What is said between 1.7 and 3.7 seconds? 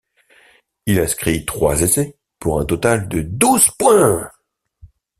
essais, pour un total de douze